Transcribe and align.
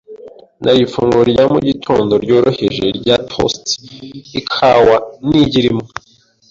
Nariye 0.63 0.85
ifunguro 0.87 1.23
rya 1.31 1.45
mu 1.53 1.59
gitondo 1.67 2.13
ryoroheje 2.23 2.85
rya 2.99 3.15
toast, 3.29 3.65
ikawa, 4.39 4.95
n'igi 5.27 5.59
rimwe.) 5.65 5.85